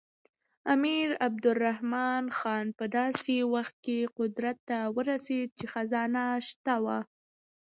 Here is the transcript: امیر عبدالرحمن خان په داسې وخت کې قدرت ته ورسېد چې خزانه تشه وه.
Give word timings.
امیر 0.73 1.07
عبدالرحمن 1.27 2.23
خان 2.37 2.65
په 2.77 2.85
داسې 2.97 3.35
وخت 3.53 3.75
کې 3.85 3.99
قدرت 4.17 4.57
ته 4.69 4.79
ورسېد 4.95 5.47
چې 5.57 5.65
خزانه 5.73 6.23
تشه 6.45 6.75
وه. 6.83 6.99